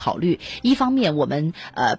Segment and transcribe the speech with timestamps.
[0.00, 0.40] 考虑。
[0.62, 1.98] 一方面，我们呃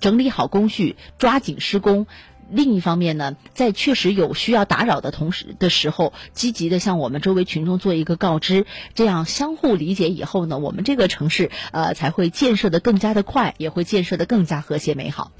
[0.00, 2.06] 整理好工序，抓紧施工。
[2.52, 15.30] 另一方面呢，在确实有需要打扰的同时的时候，积极的向我们周围群众做一个告知，这样相互理解以后呢，我们这个城市呃才会建设的更加的快，也会建设的更加和谐美好。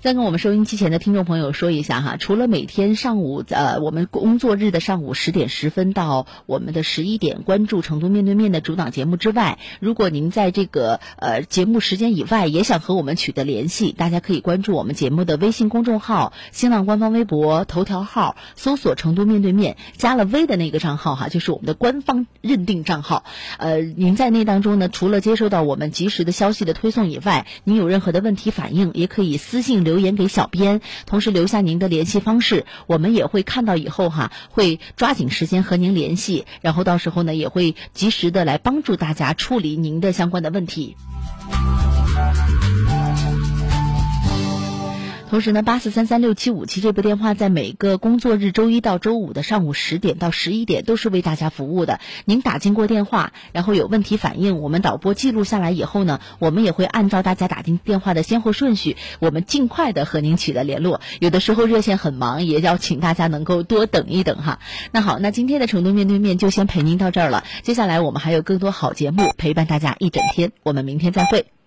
[0.00, 23.24] 再跟我们收音机前的听众朋友说一下哈，除了每天上午呃我们工作日的上午十点十分到我们的十一点关注成都面对面的主档节目之外，如果您在这个呃节目时间以外也想和我们取得联系，大家可以关注我们节目的微信公众号、新浪官方微博、头条号，搜索“成都面对面”，加了微的那个账号哈，就是我们的官方认定账号。
[23.58, 29.87] 呃，您在那当中呢，除了接收到我们及时的消息的推送以外，您有任何的问题反映，也可以私信。
[29.88, 40.94] 留言给小编，同时留下您的联系方式，我们也会看到以后哈，会抓紧时间和您联系，然后到时候呢，也会及时的来帮助大家处理您的相关的问题。
[45.28, 52.00] 同时呢，八四三三六七五七这部电话在每个工作日周一到周五的上午十点到十一点都是为大家服务的。
[52.24, 61.02] 您打进过电话，然后有问题反映，我们导播记录下来以后呢，我们也会按照大家打进电话的先后顺序，我们尽快的和您取得联络。
[61.20, 64.60] 有的时候热线很忙，也要请大家能够多等一等哈。
[64.92, 67.44] 那好，那今天的成都面对面就先陪您到这儿了。
[67.62, 71.57] 接下来我们还有更多好节目陪伴大家一整天，我们明天再会。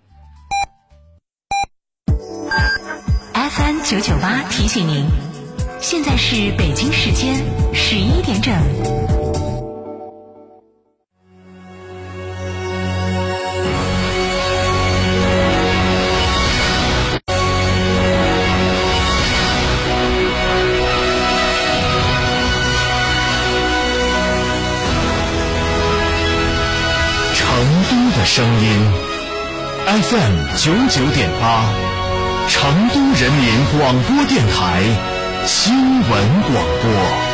[3.84, 5.06] 九九八提醒您，
[5.80, 8.54] 现在是北京时间十一点整。
[27.34, 27.50] 成
[27.90, 28.68] 都的声音
[29.86, 31.91] ，FM 九九点八。
[32.54, 34.84] 成都人民广播电台
[35.46, 37.31] 新闻广播。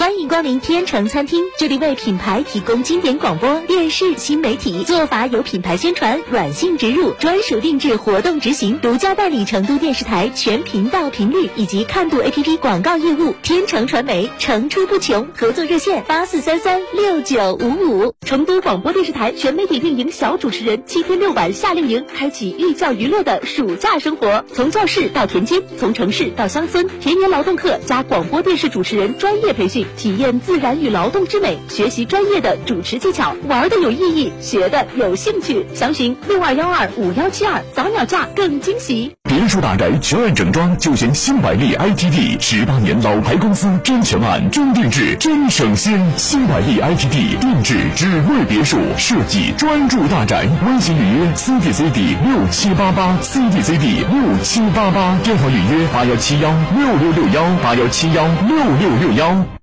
[0.00, 13.34] 欢迎光临天成餐厅，这里为品牌提供经典广播电视新媒体做法有品牌宣传、软性植入、专属定制、活动执行，独家代理成都电视台全频道频率以及看度 APP 广告业务。
[13.42, 18.14] 天成传媒层出不穷，合作热线八四三三六九五五。
[18.24, 29.84] 成都广播电视台全媒体运营小主持人七天六晚夏令营，开启寓教于乐的暑假生活，从教室到田间，从城市到乡村，田园劳动课加广播电视主持人专业培训。
[29.96, 35.66] 体验自然与劳动之美，学习专业的主持技巧，玩的有意义，学的有兴趣。
[35.74, 39.12] 详询六二幺二五幺七二，早鸟价更惊喜。
[39.28, 46.04] 别墅大宅全案整装就选新百利 ITD，十八年老牌公司，真全案真定制真省心。
[46.16, 50.48] 新百利 ITD 定制只为别墅设计，专注大宅。
[50.66, 59.59] 微信预约 CDCD 六七八八 CDCD 六七八八，电话预约八幺七幺六六六幺八幺七幺六六六幺。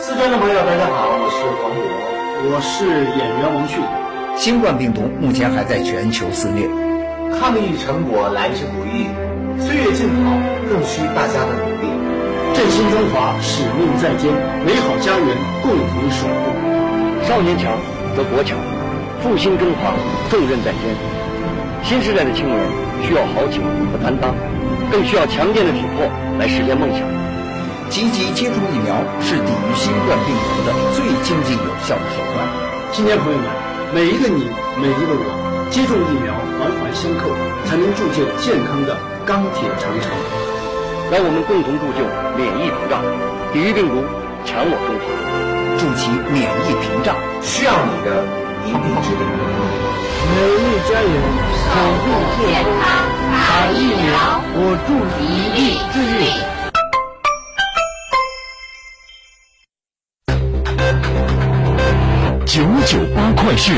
[0.00, 1.82] 四川的朋友，大家好，我是黄渤，
[2.46, 2.86] 我是
[3.18, 3.82] 演员王迅。
[4.38, 6.70] 新冠病毒目前还在全球肆虐，
[7.34, 9.10] 抗疫成果来之不易，
[9.58, 10.38] 岁月静好
[10.70, 11.90] 更需大家的努力。
[12.54, 14.30] 振兴中华，使命在肩，
[14.62, 15.34] 美好家园
[15.66, 16.54] 共同守护。
[17.26, 17.74] 少年强
[18.14, 18.54] 则国强，
[19.18, 19.90] 复兴中华
[20.30, 20.94] 重任在肩。
[21.82, 22.54] 新时代的青年
[23.02, 24.30] 需要豪情和担当，
[24.94, 26.06] 更需要强健的体魄
[26.38, 27.02] 来实现梦想。
[27.90, 32.44] 积极接种疫苗是抵御新冠病毒的最经济有效的手段。
[32.92, 33.48] 青年朋友们，
[33.94, 34.44] 每一个你，
[34.76, 35.24] 每一个我，
[35.70, 37.32] 接种疫苗，环环相扣，
[37.64, 40.12] 才能铸就健康的钢铁长城。
[41.10, 42.04] 让我们共同铸就
[42.36, 43.00] 免疫屏障，
[43.52, 44.04] 抵御病毒，
[44.44, 45.08] 强我中华。
[45.80, 48.20] 筑起免疫屏障，需要你的
[48.68, 49.22] 一臂之力。
[50.28, 51.16] 美丽家园，
[51.64, 51.72] 守
[52.04, 52.84] 护健康，
[53.32, 54.92] 打疫苗，我助
[55.24, 56.57] 一臂之力。
[62.58, 63.72] 九九八快讯，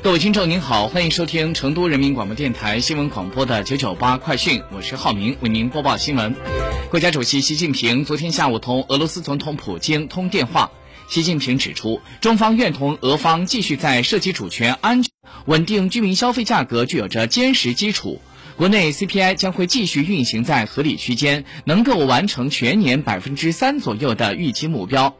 [0.00, 6.32] 各位听众您好，欢迎收听成都人民广播电台新闻广播的九九八快讯，我是浩明，为您播报新闻。
[6.88, 10.70] 国家主席习近平昨天下午同俄罗斯总统普京通电话，
[11.08, 15.10] 习近平指出，中方愿同俄方继续在涉及主权、安全、
[15.46, 18.22] 稳定居民消费价格具有着坚实基础。
[18.54, 25.16] 国内 CPI 将会继续运行在合理区间，能够完成全年百分之三左右的预期目标。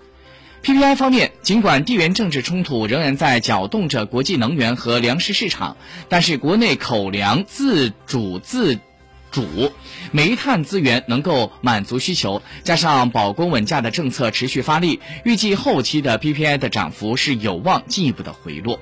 [0.62, 5.76] PPI 方面，尽管地缘政治冲突仍然在搅动着国际能源和粮食市场，
[6.08, 8.78] 但是国内口粮自主自
[9.32, 9.72] 主，
[10.12, 18.78] 煤炭资源能够满足需求，加上保供稳价的政策持续发力，预计后期的 PPI 的涨幅是有望进一步的回落。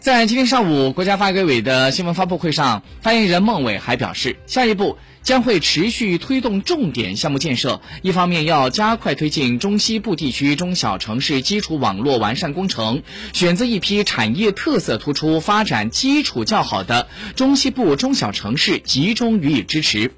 [0.00, 4.98] 在今天上午，国家发改委的新闻发布会上，发言人孟伟还表示，下一步。
[5.22, 13.02] 将会持续推动重点项目建设，一方面要加快推进中西部地区中小城市基础网络完善工程，
[13.32, 20.10] 选择一批产业特色突出、发展基础较好的中西部中小城市，集中予以支持；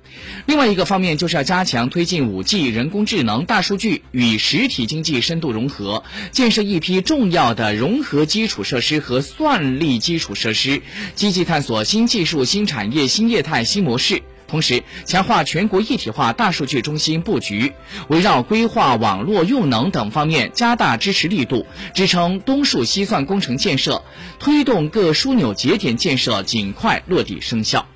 [0.46, 10.80] 另外一个方面就是要加强推进五 G、人工智能、大数据与实体经济深度融合，建设一批重要的融合基础设施和算力基础设施，
[11.14, 14.22] 积极探索新技术、新产业、新业态、新模式。
[14.52, 17.72] 同时，强化全国一体化大数据中心布局，
[18.08, 21.64] 围绕规划、网络用能等方面加大支持力度，
[21.94, 24.04] 支撑东数西算工程建设，
[24.38, 27.86] 推动各枢纽节点建设尽快落地生效。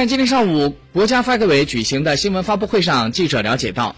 [0.00, 3.94] 在今天上午，国家发改委举行的新闻发布会上，记者了解到。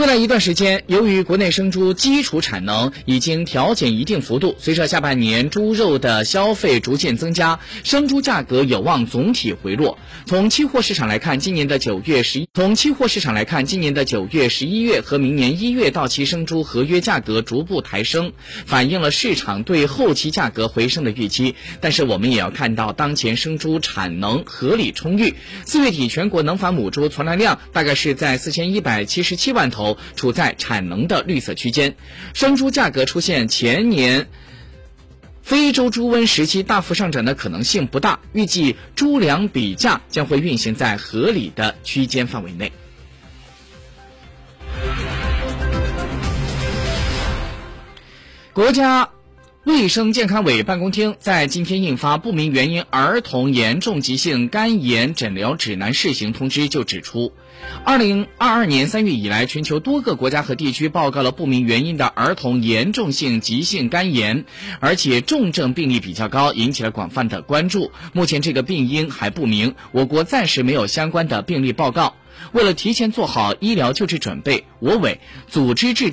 [0.00, 9.98] 未来一段时间，由于国内生猪基础产能已经调减一定幅度，随着下半年猪肉的消费逐渐增加，生猪价格有望总体回落。
[10.24, 18.32] 从期货市场来看，今年的九月十一，从期货市场来看，今年的九月、十一月和明年一月到期生猪合约价格逐步抬升，
[18.64, 21.54] 反映了市场对后期价格回升的预期。
[21.82, 25.34] 但是我们也要看到，当前生猪产能合理充裕，
[25.66, 31.96] 四月底全国能繁母猪存栏量大概是在四千一百七十七万头处在产能的绿色区间，
[32.34, 34.28] 生猪价格出现前年
[35.42, 42.72] 非洲猪瘟时期大幅上涨的可能性不大，预计猪粮比价将会运行在合理的区间范围内。
[48.52, 49.10] 国家。
[49.64, 57.34] 卫生健康委办公厅在今天印发不明原因儿童严重急性肝炎诊疗指南试行通知，就指出，
[57.84, 64.46] 二零二二年三月以来，全球多个国家和地区报告了不明原因的儿童严重性急性肝炎，
[64.80, 67.92] 而且重症病例比较高，引起了广泛的关注。
[68.14, 72.16] 目前这个病因还不明，我国暂时没有相关的病例报告。
[72.52, 76.08] 为了提前做好医疗救治准备，我委组织制。